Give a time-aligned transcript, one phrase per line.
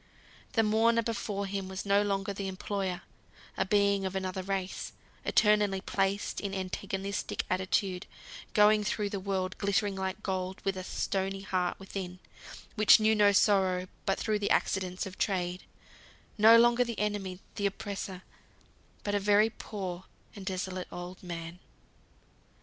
[0.53, 3.03] The mourner before him was no longer the employer;
[3.55, 4.93] a being of another race,
[5.23, 8.07] eternally placed in antagonistic attitude;
[8.55, 12.17] going through the world glittering like gold, with a stony heart within,
[12.73, 15.65] which knew no sorrow but through the accidents of Trade;
[16.35, 18.23] no longer the enemy, the oppressor,
[19.03, 20.05] but a very poor
[20.35, 21.59] and desolate old man.